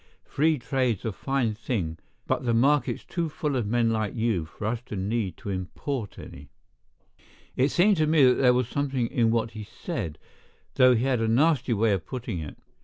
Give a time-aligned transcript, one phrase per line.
[0.25, 4.65] Free trade's a fine thing but the market's too full of men like you for
[4.65, 6.49] us to need to import any."
[7.55, 10.17] It seemed to me that there was something in what he said,
[10.73, 12.57] though he had a nasty way of putting it.